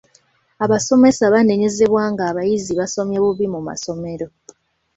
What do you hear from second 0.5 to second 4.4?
Abasomesa banenyezebwa ng'abayizi basomye bubi mu masomero.